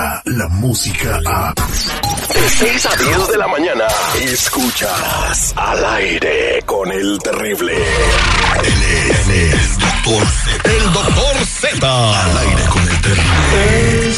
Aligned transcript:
llega 0.00 0.22
la 0.24 0.48
música 0.48 1.20
a... 1.26 1.54
De 1.54 2.48
6 2.48 2.86
a 2.86 2.96
10 2.96 3.28
de 3.28 3.38
la 3.38 3.48
mañana, 3.48 3.84
escuchas 4.22 5.52
al 5.56 5.84
aire 5.84 6.62
con 6.64 6.90
el 6.90 7.18
terrible. 7.18 7.74
Él 7.74 8.82
es 9.10 9.28
el 9.28 9.78
doctor 9.78 10.26
Z. 10.26 10.70
El 10.70 10.92
doctor 10.92 11.36
Z. 11.44 12.24
Al 12.24 12.38
aire 12.38 12.62
con 12.70 12.82
el 12.82 13.00
terrible. 13.00 14.12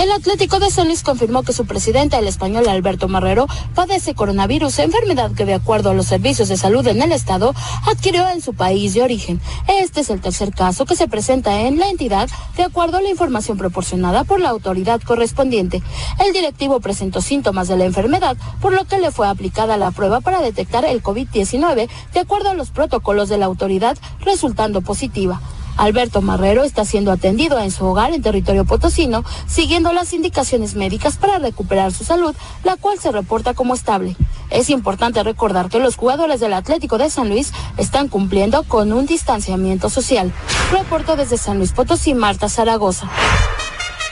El 0.00 0.12
Atlético 0.12 0.60
de 0.60 0.70
San 0.70 0.86
confirmó 1.04 1.42
que 1.42 1.52
su 1.52 1.66
presidente, 1.66 2.16
el 2.16 2.28
español 2.28 2.68
Alberto 2.68 3.08
Marrero, 3.08 3.48
padece 3.74 4.14
coronavirus, 4.14 4.78
enfermedad 4.78 5.32
que 5.32 5.44
de 5.44 5.54
acuerdo 5.54 5.90
a 5.90 5.94
los 5.94 6.06
servicios 6.06 6.48
de 6.48 6.56
salud 6.56 6.86
en 6.86 7.02
el 7.02 7.10
estado 7.10 7.52
adquirió 7.84 8.28
en 8.28 8.40
su 8.40 8.54
país 8.54 8.94
de 8.94 9.02
origen. 9.02 9.40
Este 9.66 10.02
es 10.02 10.10
el 10.10 10.20
tercer 10.20 10.52
caso 10.52 10.86
que 10.86 10.94
se 10.94 11.08
presenta 11.08 11.62
en 11.62 11.80
la 11.80 11.88
entidad 11.88 12.28
de 12.56 12.62
acuerdo 12.62 12.98
a 12.98 13.02
la 13.02 13.10
información 13.10 13.58
proporcionada 13.58 14.22
por 14.22 14.38
la 14.38 14.50
autoridad 14.50 15.00
correspondiente. 15.02 15.82
El 16.24 16.32
directivo 16.32 16.78
presentó 16.78 17.20
síntomas 17.20 17.66
de 17.66 17.76
la 17.76 17.84
enfermedad, 17.84 18.36
por 18.60 18.74
lo 18.74 18.84
que 18.84 18.98
le 18.98 19.10
fue 19.10 19.26
aplicada 19.26 19.76
la 19.76 19.90
prueba 19.90 20.20
para 20.20 20.40
detectar 20.40 20.84
el 20.84 21.02
COVID-19 21.02 21.88
de 22.14 22.20
acuerdo 22.20 22.50
a 22.50 22.54
los 22.54 22.70
protocolos 22.70 23.28
de 23.28 23.38
la 23.38 23.46
autoridad, 23.46 23.98
resultando 24.20 24.80
positiva. 24.80 25.40
Alberto 25.78 26.20
Marrero 26.20 26.64
está 26.64 26.84
siendo 26.84 27.12
atendido 27.12 27.58
en 27.58 27.70
su 27.70 27.86
hogar 27.86 28.12
en 28.12 28.20
territorio 28.20 28.66
potosino, 28.66 29.24
siguiendo 29.46 29.92
las 29.92 30.12
indicaciones 30.12 30.74
médicas 30.74 31.16
para 31.16 31.38
recuperar 31.38 31.92
su 31.92 32.04
salud, 32.04 32.34
la 32.64 32.76
cual 32.76 32.98
se 32.98 33.12
reporta 33.12 33.54
como 33.54 33.74
estable. 33.74 34.16
Es 34.50 34.68
importante 34.70 35.22
recordar 35.22 35.70
que 35.70 35.78
los 35.78 35.96
jugadores 35.96 36.40
del 36.40 36.52
Atlético 36.52 36.98
de 36.98 37.10
San 37.10 37.28
Luis 37.28 37.52
están 37.76 38.08
cumpliendo 38.08 38.64
con 38.64 38.92
un 38.92 39.06
distanciamiento 39.06 39.88
social. 39.88 40.32
Reportó 40.72 41.16
desde 41.16 41.38
San 41.38 41.58
Luis 41.58 41.72
Potosí 41.72 42.12
Marta 42.12 42.48
Zaragoza. 42.48 43.08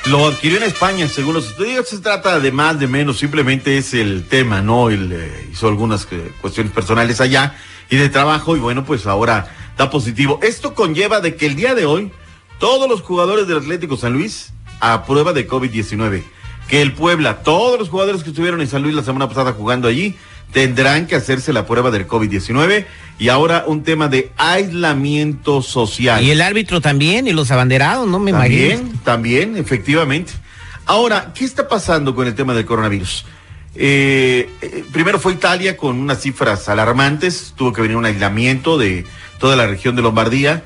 Lo 0.09 0.29
adquirió 0.29 0.59
en 0.59 0.63
España, 0.63 1.09
según 1.09 1.35
los 1.35 1.49
estudios. 1.49 1.89
Se 1.89 1.99
trata 1.99 2.39
de 2.39 2.53
más, 2.53 2.79
de 2.79 2.87
menos, 2.87 3.19
simplemente 3.19 3.77
es 3.77 3.93
el 3.93 4.25
tema, 4.29 4.63
¿no? 4.63 4.89
Eh, 4.89 5.49
hizo 5.51 5.67
algunas 5.67 6.07
eh, 6.13 6.31
cuestiones 6.41 6.73
personales 6.73 7.21
allá 7.21 7.57
y 7.91 7.97
de 7.97 8.09
trabajo 8.09 8.57
y 8.57 8.61
bueno, 8.61 8.85
pues 8.85 9.07
ahora 9.07 9.53
da 9.77 9.91
positivo. 9.91 10.39
Esto 10.45 10.75
conlleva 10.75 11.21
de 11.21 11.35
que 11.35 11.47
el 11.47 11.57
día 11.57 11.75
de 11.75 11.87
hoy 11.87 12.13
todos 12.61 12.89
los 12.89 13.03
jugadores 13.03 13.49
del 13.49 13.59
Atlético 13.59 13.97
San 13.97 14.13
Luis 14.13 14.53
a 14.79 15.05
prueba 15.05 15.33
de 15.33 15.49
COVID-19. 15.49 16.23
Que 16.69 16.83
el 16.83 16.93
Puebla, 16.93 17.43
todos 17.43 17.77
los 17.77 17.89
jugadores 17.89 18.23
que 18.23 18.31
estuvieron 18.31 18.61
en 18.61 18.69
San 18.69 18.83
Luis 18.83 18.95
la 18.95 19.03
semana 19.03 19.29
pasada 19.29 19.55
jugando 19.55 19.89
allí, 19.89 20.17
tendrán 20.53 21.07
que 21.07 21.17
hacerse 21.17 21.53
la 21.53 21.67
prueba 21.67 21.91
del 21.91 22.07
COVID-19 22.07 22.87
y 23.19 23.29
ahora 23.29 23.65
un 23.67 23.83
tema 23.83 24.09
de 24.09 24.33
aislamiento 24.37 25.63
social. 25.63 26.23
Y 26.23 26.31
el 26.31 26.41
árbitro 26.41 26.81
también, 26.81 27.27
y 27.27 27.33
los 27.33 27.51
abanderados, 27.51 28.07
¿no? 28.09 28.19
Me 28.19 28.31
imagino. 28.31 28.77
También, 28.77 28.99
también, 29.05 29.57
efectivamente. 29.57 30.33
Ahora, 30.87 31.33
¿qué 31.35 31.45
está 31.45 31.69
pasando 31.69 32.15
con 32.15 32.27
el 32.27 32.35
tema 32.35 32.55
del 32.55 32.65
coronavirus? 32.65 33.25
Eh, 33.75 34.49
eh, 34.63 34.85
primero 34.93 35.19
fue 35.19 35.35
Italia 35.35 35.77
con 35.77 35.99
unas 35.99 36.23
cifras 36.23 36.69
alarmantes, 36.69 37.53
tuvo 37.57 37.73
que 37.73 37.83
venir 37.83 37.97
un 37.97 38.07
aislamiento 38.07 38.79
de 38.79 39.05
toda 39.39 39.57
la 39.57 39.67
región 39.67 39.97
de 39.97 40.03
Lombardía. 40.03 40.63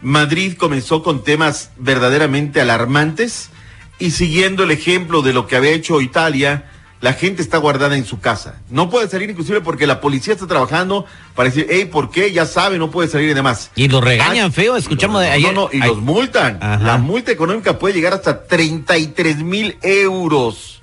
Madrid 0.00 0.54
comenzó 0.56 1.02
con 1.02 1.24
temas 1.24 1.70
verdaderamente 1.76 2.60
alarmantes 2.60 3.50
y 3.98 4.12
siguiendo 4.12 4.64
el 4.64 4.70
ejemplo 4.70 5.22
de 5.22 5.32
lo 5.32 5.46
que 5.46 5.56
había 5.56 5.70
hecho 5.70 6.00
Italia, 6.00 6.70
la 7.02 7.12
gente 7.12 7.42
está 7.42 7.58
guardada 7.58 7.96
en 7.96 8.06
su 8.06 8.20
casa. 8.20 8.54
No 8.70 8.88
puede 8.88 9.08
salir 9.08 9.28
inclusive 9.28 9.60
porque 9.60 9.86
la 9.86 10.00
policía 10.00 10.32
está 10.34 10.46
trabajando 10.46 11.04
para 11.34 11.48
decir, 11.50 11.66
hey, 11.68 11.84
¿por 11.84 12.10
qué? 12.10 12.32
Ya 12.32 12.46
sabe, 12.46 12.78
no 12.78 12.90
puede 12.90 13.08
salir 13.08 13.28
y 13.30 13.34
demás. 13.34 13.70
Y 13.74 13.88
los 13.88 14.02
regañan 14.02 14.46
Ah, 14.48 14.52
feo, 14.52 14.76
escuchamos 14.76 15.14
no, 15.14 15.20
de 15.20 15.26
no, 15.26 15.32
ayer. 15.34 15.52
No, 15.54 15.60
no, 15.62 15.68
y 15.72 15.82
ay- 15.82 15.88
los 15.88 15.98
multan. 15.98 16.58
Ajá. 16.62 16.78
La 16.82 16.96
multa 16.98 17.30
económica 17.32 17.78
puede 17.78 17.92
llegar 17.94 18.14
hasta 18.14 18.44
33 18.44 19.38
mil 19.38 19.76
euros. 19.82 20.80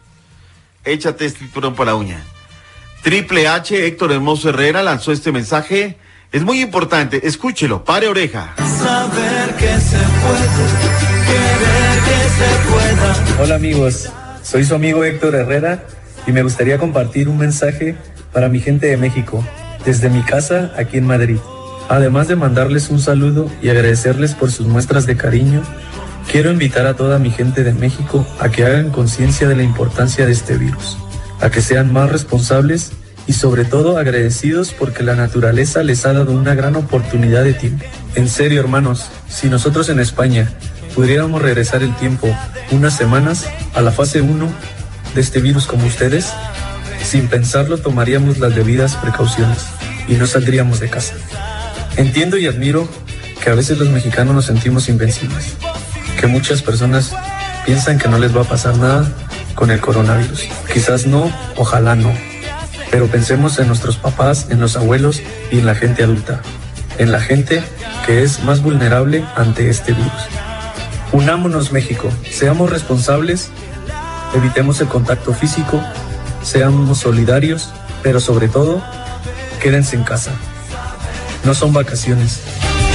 Échate 0.84 1.26
este 1.26 1.46
turón 1.48 1.74
por 1.74 1.88
la 1.88 1.96
uña. 1.96 2.22
Triple 3.02 3.48
H, 3.48 3.88
Héctor 3.88 4.12
Hermoso 4.12 4.50
Herrera 4.50 4.84
lanzó 4.84 5.12
este 5.14 5.32
mensaje. 5.32 5.98
Es 6.34 6.44
muy 6.44 6.62
importante, 6.62 7.26
escúchelo, 7.28 7.84
pare 7.86 8.08
oreja. 8.08 8.54
Saber 8.58 9.56
que 9.56 9.68
se 9.80 9.98
puede, 9.98 10.68
querer 11.26 12.00
que 12.06 12.30
se 12.30 12.70
pueda. 12.70 13.44
Hola 13.44 13.56
amigos, 13.56 14.10
soy 14.44 14.64
su 14.66 14.76
amigo 14.76 15.04
Héctor 15.04 15.34
Herrera 15.36 15.86
y 16.28 16.32
me 16.32 16.44
gustaría 16.44 16.78
compartir 16.78 17.30
un 17.30 17.38
mensaje 17.38 17.96
para 18.34 18.50
mi 18.50 18.60
gente 18.60 18.88
de 18.88 18.98
México, 18.98 19.44
desde 19.86 20.10
mi 20.10 20.22
casa 20.22 20.72
aquí 20.78 20.98
en 20.98 21.08
Madrid. 21.08 21.38
Además 21.90 22.28
de 22.28 22.36
mandarles 22.36 22.90
un 22.90 23.00
saludo 23.00 23.50
y 23.62 23.70
agradecerles 23.70 24.36
por 24.36 24.52
sus 24.52 24.68
muestras 24.68 25.06
de 25.06 25.18
cariño, 25.18 25.64
quiero 26.32 26.52
invitar 26.52 26.86
a 26.86 26.96
toda 26.96 27.18
mi 27.18 27.32
gente 27.32 27.64
de 27.64 27.74
México 27.74 28.28
a 28.40 28.50
que 28.50 28.66
hagan 28.66 28.92
conciencia 28.92 29.48
de 29.48 29.56
la 29.56 29.64
importancia 29.64 30.26
de 30.26 30.32
este 30.32 30.58
virus, 30.58 30.98
a 31.42 31.50
que 31.50 31.62
sean 31.62 31.92
más 31.92 32.12
responsables 32.12 32.92
y 33.26 33.34
sobre 33.34 33.66
todo 33.66 33.98
agradecidos 33.98 34.74
porque 34.74 35.04
la 35.04 35.16
naturaleza 35.16 35.84
les 35.84 36.06
ha 36.06 36.14
dado 36.14 36.32
una 36.32 36.56
gran 36.56 36.76
oportunidad 36.76 37.44
de 37.44 37.54
tiempo. 37.54 37.86
En 38.16 38.28
serio 38.28 38.60
hermanos, 38.60 39.10
si 39.28 39.50
nosotros 39.50 39.90
en 39.90 40.00
España 40.00 40.52
pudiéramos 40.96 41.42
regresar 41.42 41.82
el 41.82 41.96
tiempo 41.96 42.28
unas 42.72 42.96
semanas 42.96 43.46
a 43.74 43.82
la 43.82 43.92
fase 43.92 44.22
1 44.22 44.48
de 45.16 45.22
este 45.22 45.40
virus 45.40 45.66
como 45.66 45.86
ustedes, 45.86 46.32
sin 47.04 47.28
pensarlo 47.28 47.78
tomaríamos 47.78 48.38
las 48.40 48.56
debidas 48.56 48.96
precauciones 48.96 49.66
y 50.08 50.14
no 50.14 50.28
saldríamos 50.28 50.80
de 50.80 50.90
casa. 50.90 51.14
Entiendo 51.98 52.38
y 52.38 52.48
admiro 52.48 52.88
que 53.44 53.50
a 53.50 53.56
veces 53.56 53.78
los 53.78 53.90
mexicanos 53.90 54.36
nos 54.36 54.46
sentimos 54.46 54.90
invencibles, 54.90 55.56
que 56.20 56.28
muchas 56.28 56.62
personas 56.62 57.14
piensan 57.66 57.98
que 57.98 58.08
no 58.08 58.18
les 58.18 58.36
va 58.36 58.42
a 58.42 58.46
pasar 58.46 58.78
nada 58.78 59.12
con 59.56 59.72
el 59.72 59.80
coronavirus. 59.80 60.44
Quizás 60.74 61.06
no, 61.06 61.32
ojalá 61.56 61.96
no. 61.96 62.14
Pero 62.92 63.08
pensemos 63.08 63.60
en 63.60 63.68
nuestros 63.68 63.98
papás, 63.98 64.48
en 64.50 64.60
los 64.60 64.76
abuelos 64.76 65.22
y 65.52 65.60
en 65.60 65.66
la 65.66 65.76
gente 65.76 66.04
adulta, 66.04 66.42
en 66.98 67.12
la 67.12 67.20
gente 67.20 67.64
que 68.06 68.24
es 68.24 68.44
más 68.44 68.62
vulnerable 68.62 69.24
ante 69.36 69.70
este 69.70 69.94
virus. 69.94 70.12
Unámonos 71.12 71.72
México, 71.72 72.10
seamos 72.30 72.70
responsables, 72.70 73.50
evitemos 74.34 74.80
el 74.82 74.88
contacto 74.88 75.34
físico, 75.34 75.82
seamos 76.44 77.00
solidarios, 77.00 77.70
pero 78.04 78.20
sobre 78.20 78.48
todo, 78.48 78.82
quédense 79.62 79.96
en 79.96 80.04
casa. 80.04 80.32
No 81.44 81.54
son 81.54 81.74
vacaciones, 81.74 82.40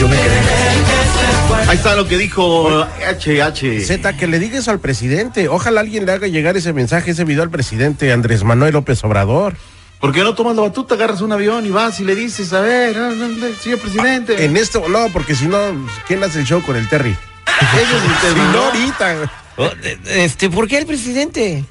yo 0.00 0.08
me 0.08 0.16
quedé 0.16 0.38
en 0.38 0.44
casa. 0.44 1.70
Ahí 1.70 1.76
está 1.76 1.94
lo 1.94 2.06
que 2.06 2.18
dijo 2.18 2.84
HH. 2.84 3.84
Z, 3.86 4.16
que 4.16 4.26
le 4.26 4.38
digas 4.38 4.68
al 4.68 4.80
presidente. 4.80 5.48
Ojalá 5.48 5.80
alguien 5.80 6.04
le 6.04 6.12
haga 6.12 6.26
llegar 6.26 6.56
ese 6.56 6.72
mensaje, 6.72 7.12
ese 7.12 7.24
video 7.24 7.42
al 7.42 7.50
presidente 7.50 8.12
Andrés 8.12 8.44
Manuel 8.44 8.72
López 8.74 9.02
Obrador. 9.04 9.56
¿Por 10.00 10.12
qué 10.12 10.22
no 10.22 10.34
tomas 10.34 10.56
la 10.56 10.62
batuta, 10.62 10.96
agarras 10.96 11.22
un 11.22 11.32
avión 11.32 11.64
y 11.64 11.70
vas 11.70 11.98
y 12.00 12.04
le 12.04 12.14
dices, 12.14 12.52
a 12.52 12.60
ver, 12.60 12.96
ah, 12.98 13.12
no, 13.16 13.26
no, 13.28 13.46
señor 13.62 13.78
presidente? 13.78 14.44
En 14.44 14.56
esto, 14.56 14.84
no, 14.88 15.08
porque 15.12 15.34
si 15.34 15.46
no, 15.46 15.58
¿quién 16.06 16.22
hace 16.22 16.40
el 16.40 16.44
show 16.44 16.62
con 16.62 16.76
el 16.76 16.86
Terry? 16.88 17.16
Ese 17.72 17.82
es 17.82 17.90
el 17.90 18.28
Si 18.28 18.34
tema, 18.34 18.52
¿no? 18.52 18.62
ahorita. 18.64 19.43
Oh, 19.56 19.70
Este, 20.06 20.50
¿por 20.50 20.66
qué 20.68 20.78
el 20.78 20.86
presidente? 20.86 21.64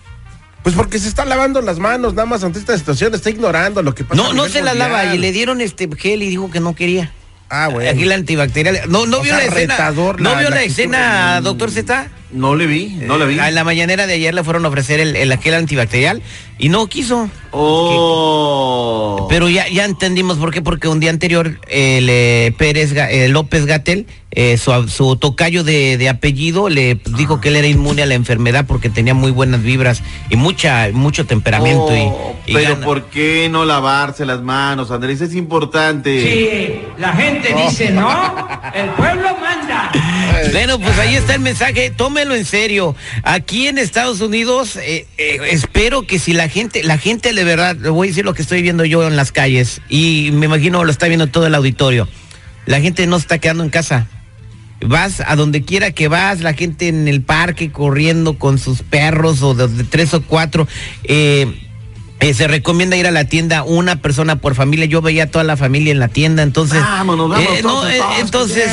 Pues 0.64 0.76
porque 0.76 0.98
se 1.00 1.10
está 1.10 1.26
lavando 1.26 1.62
las 1.62 1.80
manos, 1.80 2.14
nada 2.14 2.26
más 2.26 2.44
ante 2.44 2.58
esta 2.60 2.78
situación, 2.78 3.14
está 3.14 3.30
ignorando 3.30 3.82
lo 3.84 3.94
que 3.94 4.06
pasa. 4.06 4.22
No, 4.22 4.32
no 4.34 4.48
se 4.48 4.62
la 4.62 4.74
lava 4.74 5.14
y 5.14 5.18
le 5.18 5.32
dieron 5.34 5.60
este 5.60 5.90
gel 5.98 6.24
y 6.24 6.30
dijo 6.30 6.50
que 6.50 6.62
no 6.62 6.74
quería. 6.76 7.12
Ah, 7.50 7.68
bueno. 7.68 7.90
Aquí 7.92 8.06
la 8.06 8.16
antibacterial. 8.16 8.80
¿No, 8.88 9.06
no 9.06 9.18
O 9.18 9.22
vio 9.22 9.32
sea, 9.36 9.40
la 9.40 9.44
escena? 9.46 9.74
retador 9.76 10.22
¿No 10.22 10.32
la- 10.34 10.40
vio 10.40 10.50
la 10.50 10.64
escena, 10.64 11.42
doctor 11.42 11.70
Z? 11.70 12.08
No 12.34 12.56
le 12.56 12.66
vi, 12.68 12.88
no 13.02 13.18
le 13.18 13.26
vi. 13.28 13.38
Eh, 13.40 13.48
En 13.48 13.56
la 13.56 13.64
mañanera 13.64 14.08
de 14.08 14.14
ayer 14.16 14.34
le 14.34 14.44
fueron 14.44 14.66
a 14.66 14.70
ofrecer 14.70 15.00
el, 15.00 15.16
el 15.16 15.32
aquel 15.32 15.54
antibacterial 15.54 16.22
y 16.58 16.70
no 16.70 16.88
quiso. 16.88 17.30
Oh. 17.52 19.28
Pero 19.30 19.50
ya, 19.50 19.68
ya 19.68 19.86
entendimos 19.86 20.38
por 20.38 20.52
qué, 20.52 20.62
porque 20.62 20.88
un 20.88 21.00
día 21.00 21.10
anterior 21.10 21.60
el 21.68 22.08
eh, 22.10 22.54
Pérez 22.58 22.94
eh, 22.96 23.28
López 23.30 23.66
Gatel, 23.66 24.06
eh, 24.32 24.58
su, 24.58 24.88
su 24.90 25.16
tocayo 25.16 25.64
de, 25.64 25.98
de 25.98 26.10
apellido, 26.10 26.70
le 26.70 27.00
dijo 27.18 27.40
que 27.40 27.50
él 27.50 27.56
era 27.56 27.68
inmune 27.68 28.02
a 28.02 28.06
la 28.08 28.16
enfermedad 28.16 28.66
porque 28.68 28.90
tenía 28.90 29.14
muy 29.14 29.32
buenas 29.32 29.62
vibras 29.62 30.02
y 30.30 30.36
mucha, 30.36 30.90
mucho 30.92 31.26
temperamento 31.26 31.88
Oh, 31.90 32.36
y, 32.48 32.52
y 32.52 32.54
pero 32.56 32.74
gana. 32.74 32.86
¿por 32.86 33.06
qué 33.06 33.48
no 33.50 33.64
lavarse 33.66 34.26
las 34.26 34.42
manos, 34.42 34.90
Andrés? 34.92 35.22
Es 35.22 35.36
importante. 35.36 36.22
Si 36.24 37.02
la 37.02 37.14
gente 37.14 37.54
dice 37.54 37.92
no, 37.92 38.10
el 38.74 38.90
pueblo 38.92 39.38
manda. 39.38 39.92
Bueno, 40.52 40.80
pues 40.80 40.98
ahí 41.00 41.16
está 41.16 41.36
el 41.36 41.42
mensaje, 41.42 41.92
tómelo 41.92 42.36
en 42.36 42.46
serio. 42.46 42.96
Aquí 43.24 43.68
en 43.68 43.78
Estados 43.78 44.22
Unidos, 44.22 44.75
eh, 44.78 45.06
eh, 45.18 45.40
espero 45.52 46.06
que 46.08 46.20
si 46.20 46.34
la 46.34 46.50
gente, 46.50 46.84
la 46.84 46.98
gente 46.98 47.34
de 47.34 47.44
verdad, 47.44 47.75
le 47.75 47.90
voy 47.90 48.08
a 48.08 48.12
decir 48.12 48.25
lo 48.25 48.34
que 48.34 48.42
estoy 48.42 48.62
viendo 48.62 48.86
yo 48.86 49.08
en 49.08 49.16
las 49.16 49.31
calles 49.31 49.81
y 49.90 50.31
me 50.34 50.48
imagino 50.48 50.84
lo 50.84 50.92
está 50.92 51.08
viendo 51.08 51.28
todo 51.28 51.48
el 51.48 51.56
auditorio. 51.56 52.08
La 52.66 52.81
gente 52.81 53.06
no 53.08 53.18
está 53.18 53.40
quedando 53.40 53.64
en 53.64 53.70
casa. 53.70 54.08
Vas 54.81 55.22
a 55.25 55.36
donde 55.36 55.64
quiera 55.64 55.92
que 55.92 56.08
vas, 56.08 56.42
la 56.42 56.54
gente 56.54 56.88
en 56.88 57.08
el 57.08 57.22
parque 57.22 57.72
corriendo 57.72 58.38
con 58.38 58.58
sus 58.58 58.81
perros 58.81 59.42
o 59.42 59.54
de, 59.54 59.68
de 59.68 59.84
tres 59.84 60.14
o 60.14 60.22
cuatro. 60.22 60.68
eh, 61.04 61.62
eh, 62.30 62.34
se 62.34 62.48
recomienda 62.48 62.96
ir 62.96 63.08
a 63.08 63.12
la 63.12 63.25
tienda 63.25 63.64
una 63.64 63.98
persona 63.98 64.38
por 64.38 64.56
familia. 64.56 64.86
Yo 64.86 65.02
veía 65.02 65.24
a 65.24 65.28
toda 65.28 65.44
la 65.44 65.58
familia 65.58 65.92
en 65.92 66.00
la 66.00 66.08
tienda, 66.08 66.44
entonces. 66.44 66.80
Vámonos, 66.81 67.30
vámonos 67.30 67.60
eh, 67.60 67.62
no, 67.64 67.88
eh, 67.88 68.00
entonces, 68.20 68.70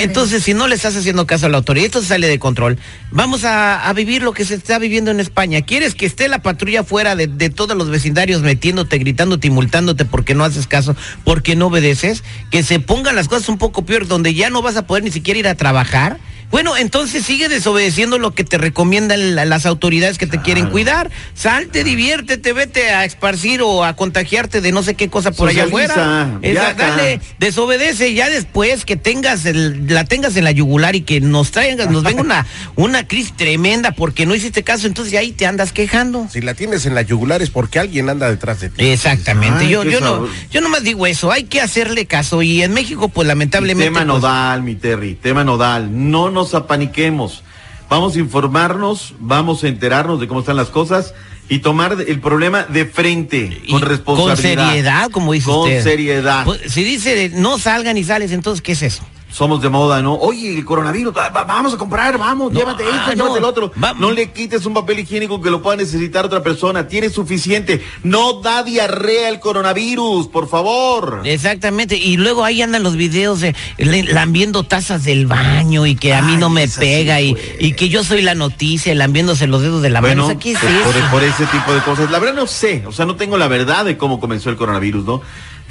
entonces, 0.00 0.42
si 0.42 0.54
no 0.54 0.68
le 0.68 0.74
estás 0.74 0.96
haciendo 0.96 1.26
caso 1.26 1.46
a 1.46 1.48
la 1.48 1.58
autoridad, 1.58 1.86
esto 1.86 2.02
se 2.02 2.08
sale 2.08 2.28
de 2.28 2.38
control. 2.38 2.78
Vamos 3.10 3.44
a, 3.44 3.88
a 3.88 3.92
vivir 3.92 4.22
lo 4.22 4.32
que 4.32 4.44
se 4.44 4.54
está 4.54 4.78
viviendo 4.78 5.10
en 5.10 5.20
España. 5.20 5.62
¿Quieres 5.62 5.94
que 5.94 6.06
esté 6.06 6.28
la 6.28 6.42
patrulla 6.42 6.84
fuera 6.84 7.16
de, 7.16 7.26
de 7.26 7.50
todos 7.50 7.76
los 7.76 7.88
vecindarios 7.88 8.42
metiéndote, 8.42 8.98
gritándote 8.98 9.46
y 9.46 9.50
multándote 9.50 10.04
porque 10.04 10.34
no 10.34 10.44
haces 10.44 10.66
caso, 10.66 10.94
porque 11.24 11.56
no 11.56 11.68
obedeces? 11.68 12.22
Que 12.50 12.62
se 12.62 12.78
pongan 12.78 13.16
las 13.16 13.28
cosas 13.28 13.48
un 13.48 13.58
poco 13.58 13.84
peor, 13.84 14.06
donde 14.06 14.34
ya 14.34 14.50
no 14.50 14.62
vas 14.62 14.76
a 14.76 14.86
poder 14.86 15.04
ni 15.04 15.10
siquiera 15.10 15.40
ir 15.40 15.48
a 15.48 15.54
trabajar. 15.54 16.18
Bueno, 16.52 16.76
entonces 16.76 17.24
sigue 17.24 17.48
desobedeciendo 17.48 18.18
lo 18.18 18.32
que 18.34 18.44
te 18.44 18.58
recomiendan 18.58 19.34
la- 19.34 19.44
las 19.46 19.66
autoridades 19.66 20.18
que 20.18 20.26
te 20.28 20.40
quieren 20.42 20.66
cuidar. 20.68 21.10
Salte, 21.34 21.82
diviértete, 21.82 22.52
vete 22.52 22.90
a 22.90 23.04
esparcir 23.06 23.62
o 23.62 23.84
a 23.84 23.96
contagiarte 23.96 24.60
de 24.60 24.70
no 24.70 24.82
sé 24.82 24.94
qué 24.94 25.08
cosa 25.08 25.32
por 25.32 25.48
allá 25.48 25.64
afuera. 25.64 26.30
Esa- 26.42 26.74
dale, 26.74 27.20
desobedece 27.40 28.12
ya 28.14 28.28
después 28.28 28.84
que 28.84 28.96
tengas 28.96 29.46
el- 29.46 29.86
la 29.88 30.04
tengas 30.04 30.36
en 30.36 30.44
la 30.44 30.50
yugular 30.52 30.94
y 30.94 31.00
que 31.00 31.22
nos 31.22 31.52
traigan, 31.52 31.90
nos 31.90 32.02
venga 32.02 32.20
una, 32.20 32.46
una 32.76 33.08
crisis 33.08 33.32
tremenda 33.34 33.92
porque 33.92 34.26
no 34.26 34.34
hiciste 34.34 34.62
caso, 34.62 34.86
entonces 34.86 35.14
ahí 35.18 35.32
te 35.32 35.46
andas 35.46 35.72
quejando. 35.72 36.28
Si 36.30 36.42
la 36.42 36.52
tienes 36.52 36.84
en 36.84 36.94
la 36.94 37.00
yugular 37.00 37.40
es 37.40 37.48
porque 37.48 37.78
alguien 37.78 38.10
anda 38.10 38.28
detrás 38.28 38.60
de 38.60 38.68
ti. 38.68 38.84
Exactamente, 38.88 39.64
Ay, 39.64 39.70
yo, 39.70 39.84
yo 39.84 40.00
no, 40.00 40.28
yo 40.50 40.60
nomás 40.60 40.82
digo 40.84 41.06
eso, 41.06 41.32
hay 41.32 41.44
que 41.44 41.62
hacerle 41.62 42.04
caso 42.04 42.42
y 42.42 42.62
en 42.62 42.74
México 42.74 43.08
pues 43.08 43.26
lamentablemente 43.26 43.86
tema 43.86 44.00
pues, 44.00 44.06
nodal, 44.06 44.62
mi 44.62 44.74
Terry, 44.74 45.14
tema 45.14 45.44
nodal. 45.44 45.88
No 46.10 46.41
nos 46.42 46.54
apaniquemos. 46.54 47.42
Vamos 47.88 48.16
a 48.16 48.18
informarnos, 48.18 49.14
vamos 49.18 49.62
a 49.64 49.68
enterarnos 49.68 50.18
de 50.18 50.26
cómo 50.26 50.40
están 50.40 50.56
las 50.56 50.68
cosas 50.68 51.14
y 51.48 51.58
tomar 51.58 51.96
el 52.06 52.20
problema 52.20 52.64
de 52.64 52.86
frente, 52.86 53.60
y 53.64 53.70
con 53.72 53.82
responsabilidad. 53.82 54.56
Con 54.56 54.70
seriedad, 54.70 55.10
como 55.10 55.32
dice 55.32 55.46
Con 55.46 55.60
usted. 55.60 55.82
seriedad. 55.82 56.44
Pues, 56.44 56.60
si 56.72 56.82
dice 56.82 57.30
no 57.34 57.58
salgan 57.58 57.96
y 57.98 58.04
sales, 58.04 58.32
entonces 58.32 58.62
¿qué 58.62 58.72
es 58.72 58.82
eso? 58.82 59.02
Somos 59.32 59.62
de 59.62 59.70
moda, 59.70 60.02
¿no? 60.02 60.14
Oye, 60.16 60.54
el 60.58 60.62
coronavirus, 60.62 61.16
va- 61.16 61.30
va- 61.30 61.44
vamos 61.44 61.72
a 61.72 61.78
comprar, 61.78 62.18
vamos, 62.18 62.52
llévate 62.52 62.82
esto, 62.84 62.94
ah, 63.06 63.14
llévate 63.14 63.16
no. 63.30 63.36
el 63.38 63.44
otro. 63.44 63.72
Va- 63.82 63.94
no 63.94 64.10
le 64.10 64.30
quites 64.30 64.66
un 64.66 64.74
papel 64.74 64.98
higiénico 64.98 65.40
que 65.40 65.48
lo 65.50 65.62
pueda 65.62 65.78
necesitar 65.78 66.26
otra 66.26 66.42
persona, 66.42 66.86
tiene 66.86 67.08
suficiente. 67.08 67.82
No 68.02 68.40
da 68.42 68.62
diarrea 68.62 69.30
el 69.30 69.40
coronavirus, 69.40 70.28
por 70.28 70.50
favor. 70.50 71.22
Exactamente, 71.24 71.96
y 71.96 72.18
luego 72.18 72.44
ahí 72.44 72.60
andan 72.60 72.82
los 72.82 72.94
videos 72.96 73.40
de 73.40 73.56
le- 73.78 74.02
lambiendo 74.02 74.64
tazas 74.64 75.04
del 75.04 75.26
baño 75.26 75.86
y 75.86 75.94
que 75.96 76.12
a 76.12 76.20
mí 76.20 76.32
Ay, 76.32 76.38
no 76.38 76.50
me 76.50 76.68
pega 76.68 77.20
y, 77.22 77.34
que 77.72 77.88
yo 77.88 78.04
soy 78.04 78.20
la 78.20 78.34
noticia, 78.34 78.94
lambiéndose 78.94 79.46
los 79.46 79.62
dedos 79.62 79.80
de 79.80 79.88
la 79.88 80.02
mano. 80.02 80.24
O 80.24 80.28
sea, 80.28 80.38
¿qué 80.38 80.52
es 80.52 80.58
por, 80.58 80.68
eso? 80.70 80.82
por- 81.00 81.10
por 81.10 81.24
ese 81.24 81.46
tipo 81.46 81.72
de 81.72 81.80
cosas. 81.80 82.10
La 82.10 82.18
verdad 82.18 82.34
no 82.34 82.46
sé, 82.46 82.84
o 82.86 82.92
sea, 82.92 83.06
no 83.06 83.16
tengo 83.16 83.38
la 83.38 83.48
verdad 83.48 83.86
de 83.86 83.96
cómo 83.96 84.20
comenzó 84.20 84.50
el 84.50 84.56
coronavirus, 84.56 85.06
¿no? 85.06 85.22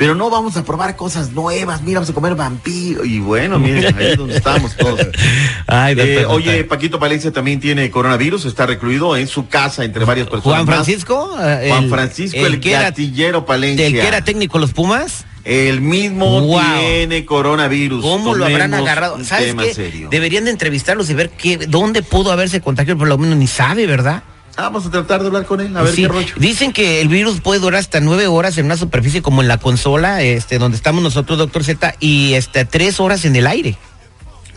Pero 0.01 0.15
no 0.15 0.31
vamos 0.31 0.57
a 0.57 0.63
probar 0.63 0.95
cosas 0.95 1.31
nuevas, 1.31 1.83
mira, 1.83 1.99
vamos 1.99 2.09
a 2.09 2.13
comer 2.15 2.33
vampiro. 2.33 3.05
Y 3.05 3.19
bueno, 3.19 3.59
miren, 3.59 3.95
ahí 3.95 4.07
es 4.07 4.17
donde 4.17 4.35
estamos 4.35 4.75
todos. 4.75 4.99
Ay, 5.67 5.93
Eh, 5.95 6.25
oye, 6.27 6.63
Paquito 6.63 6.97
Palencia 6.97 7.31
también 7.31 7.59
tiene 7.59 7.91
coronavirus, 7.91 8.45
está 8.45 8.65
recluido 8.65 9.15
en 9.15 9.27
su 9.27 9.47
casa 9.47 9.83
entre 9.83 10.03
varias 10.03 10.25
personas. 10.27 10.43
Juan 10.43 10.65
más. 10.65 10.75
Francisco, 10.77 11.35
eh, 11.39 11.67
Juan 11.69 11.83
el- 11.83 11.89
Francisco, 11.91 12.37
el, 12.39 12.59
que 12.59 12.71
era, 12.71 12.81
gatillero 12.81 13.45
Palencia. 13.45 13.85
el 13.85 13.93
que 13.93 14.07
era 14.07 14.23
técnico 14.23 14.57
los 14.57 14.73
Pumas. 14.73 15.25
El 15.43 15.81
mismo 15.81 16.41
Wow. 16.41 16.61
tiene 16.79 17.23
coronavirus. 17.23 18.01
¿Cómo 18.03 18.33
lo 18.33 18.45
habrán 18.45 18.73
agarrado? 18.73 19.23
¿Sabes 19.23 19.53
qué? 19.53 19.73
serio. 19.75 20.07
Deberían 20.09 20.45
de 20.45 20.51
entrevistarlos 20.51 21.11
y 21.11 21.13
ver 21.13 21.29
qué, 21.29 21.57
dónde 21.67 22.01
pudo 22.01 22.31
haberse 22.31 22.59
contagiado, 22.61 22.97
por 22.97 23.07
lo 23.07 23.19
menos 23.19 23.37
ni 23.37 23.45
sabe, 23.45 23.85
¿verdad? 23.85 24.23
Ah, 24.57 24.63
Vamos 24.63 24.85
a 24.85 24.91
tratar 24.91 25.21
de 25.21 25.27
hablar 25.27 25.45
con 25.45 25.61
él, 25.61 25.75
a 25.75 25.81
ver 25.81 25.93
Sí, 25.93 26.03
qué 26.03 26.07
rollo. 26.07 26.33
Dicen 26.37 26.73
que 26.73 27.01
el 27.01 27.07
virus 27.07 27.39
puede 27.41 27.59
durar 27.59 27.79
hasta 27.79 27.99
nueve 27.99 28.27
horas 28.27 28.57
en 28.57 28.65
una 28.65 28.77
superficie 28.77 29.21
como 29.21 29.41
en 29.41 29.47
la 29.47 29.57
consola, 29.57 30.21
este, 30.21 30.57
donde 30.59 30.77
estamos 30.77 31.01
nosotros, 31.03 31.37
doctor 31.37 31.63
Z, 31.63 31.95
y 31.99 32.35
hasta 32.35 32.65
tres 32.65 32.99
horas 32.99 33.25
en 33.25 33.35
el 33.35 33.47
aire. 33.47 33.77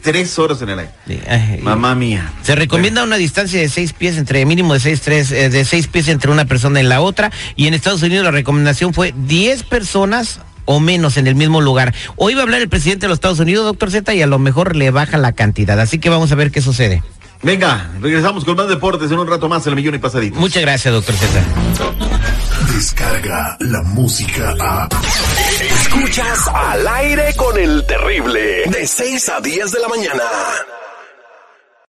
Tres 0.02 0.38
horas 0.38 0.60
en 0.60 0.68
el 0.68 0.78
aire. 0.80 0.92
Sí, 1.06 1.18
ay, 1.26 1.60
Mamá 1.62 1.94
mía. 1.94 2.30
Se 2.42 2.54
recomienda 2.54 3.02
una 3.04 3.16
distancia 3.16 3.58
de 3.58 3.68
seis 3.70 3.94
pies 3.94 4.18
entre 4.18 4.44
mínimo 4.44 4.74
de 4.74 4.80
seis, 4.80 5.00
tres, 5.00 5.32
eh, 5.32 5.48
de 5.48 5.64
seis 5.64 5.86
pies 5.86 6.08
entre 6.08 6.30
una 6.30 6.44
persona 6.44 6.80
y 6.80 6.84
la 6.84 7.00
otra. 7.00 7.30
Y 7.56 7.68
en 7.68 7.74
Estados 7.74 8.02
Unidos 8.02 8.24
la 8.24 8.30
recomendación 8.30 8.92
fue 8.92 9.14
10 9.16 9.62
personas 9.62 10.40
o 10.66 10.80
menos 10.80 11.16
en 11.16 11.26
el 11.26 11.34
mismo 11.34 11.60
lugar. 11.62 11.94
Hoy 12.16 12.34
va 12.34 12.40
a 12.40 12.42
hablar 12.42 12.60
el 12.60 12.68
presidente 12.68 13.06
de 13.06 13.08
los 13.08 13.16
Estados 13.16 13.38
Unidos, 13.38 13.64
doctor 13.64 13.90
Z, 13.90 14.14
y 14.14 14.20
a 14.20 14.26
lo 14.26 14.38
mejor 14.38 14.76
le 14.76 14.90
baja 14.90 15.16
la 15.16 15.32
cantidad. 15.32 15.80
Así 15.80 15.98
que 15.98 16.10
vamos 16.10 16.30
a 16.32 16.34
ver 16.34 16.50
qué 16.50 16.60
sucede. 16.60 17.02
Venga, 17.44 17.90
regresamos 18.00 18.42
con 18.42 18.56
más 18.56 18.68
deportes 18.68 19.10
en 19.12 19.18
un 19.18 19.26
rato 19.26 19.50
más, 19.50 19.66
el 19.66 19.76
millón 19.76 19.94
y 19.94 19.98
pasadito. 19.98 20.40
Muchas 20.40 20.62
gracias, 20.62 20.94
doctor 20.94 21.14
Z. 21.14 21.44
Descarga 22.74 23.56
la 23.60 23.82
música 23.82 24.54
a. 24.58 24.88
Escuchas 25.60 26.48
al 26.48 26.88
aire 26.88 27.34
con 27.36 27.58
el 27.58 27.84
terrible. 27.86 28.62
De 28.66 28.86
6 28.86 29.28
a 29.28 29.40
10 29.42 29.72
de 29.72 29.78
la 29.78 29.88
mañana. 29.88 30.22